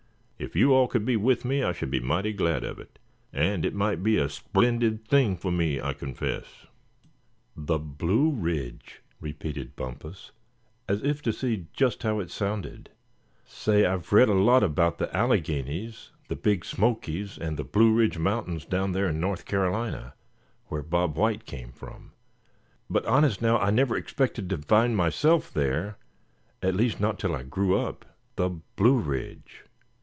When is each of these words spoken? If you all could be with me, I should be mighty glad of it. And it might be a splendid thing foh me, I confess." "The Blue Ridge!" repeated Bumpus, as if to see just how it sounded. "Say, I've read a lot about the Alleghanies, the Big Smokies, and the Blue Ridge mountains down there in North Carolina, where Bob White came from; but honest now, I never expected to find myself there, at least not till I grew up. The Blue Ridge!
If 0.43 0.55
you 0.55 0.73
all 0.73 0.87
could 0.87 1.05
be 1.05 1.17
with 1.17 1.45
me, 1.45 1.61
I 1.61 1.71
should 1.71 1.91
be 1.91 1.99
mighty 1.99 2.33
glad 2.33 2.63
of 2.63 2.79
it. 2.79 2.97
And 3.31 3.63
it 3.63 3.75
might 3.75 4.01
be 4.01 4.17
a 4.17 4.27
splendid 4.27 5.07
thing 5.07 5.37
foh 5.37 5.51
me, 5.51 5.79
I 5.79 5.93
confess." 5.93 6.65
"The 7.55 7.77
Blue 7.77 8.31
Ridge!" 8.31 9.03
repeated 9.19 9.75
Bumpus, 9.75 10.31
as 10.89 11.03
if 11.03 11.21
to 11.21 11.31
see 11.31 11.67
just 11.73 12.01
how 12.01 12.17
it 12.19 12.31
sounded. 12.31 12.89
"Say, 13.45 13.85
I've 13.85 14.11
read 14.11 14.29
a 14.29 14.33
lot 14.33 14.63
about 14.63 14.97
the 14.97 15.15
Alleghanies, 15.15 16.09
the 16.27 16.35
Big 16.35 16.65
Smokies, 16.65 17.37
and 17.37 17.55
the 17.55 17.63
Blue 17.63 17.93
Ridge 17.93 18.17
mountains 18.17 18.65
down 18.65 18.93
there 18.93 19.09
in 19.09 19.19
North 19.19 19.45
Carolina, 19.45 20.15
where 20.69 20.81
Bob 20.81 21.17
White 21.17 21.45
came 21.45 21.71
from; 21.71 22.13
but 22.89 23.05
honest 23.05 23.43
now, 23.43 23.59
I 23.59 23.69
never 23.69 23.95
expected 23.95 24.49
to 24.49 24.57
find 24.57 24.97
myself 24.97 25.53
there, 25.53 25.99
at 26.63 26.73
least 26.73 26.99
not 26.99 27.19
till 27.19 27.35
I 27.35 27.43
grew 27.43 27.77
up. 27.77 28.05
The 28.37 28.49
Blue 28.49 28.97
Ridge! 28.97 29.65